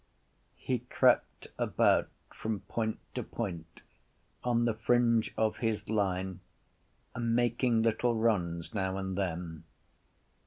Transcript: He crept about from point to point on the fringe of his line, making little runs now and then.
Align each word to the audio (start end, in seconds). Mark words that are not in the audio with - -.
He 0.57 0.79
crept 0.79 1.45
about 1.59 2.09
from 2.33 2.61
point 2.61 2.97
to 3.13 3.21
point 3.21 3.81
on 4.43 4.65
the 4.65 4.73
fringe 4.73 5.31
of 5.37 5.57
his 5.57 5.91
line, 5.91 6.39
making 7.15 7.83
little 7.83 8.15
runs 8.15 8.73
now 8.73 8.97
and 8.97 9.15
then. 9.15 9.63